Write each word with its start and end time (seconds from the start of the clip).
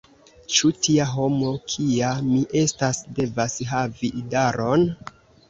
Ĉu 0.53 0.69
tia 0.85 1.03
homo, 1.09 1.51
kia 1.73 2.09
mi 2.31 2.41
estas, 2.63 3.03
devas 3.21 3.59
havi 3.75 4.13
idaron? 4.25 4.89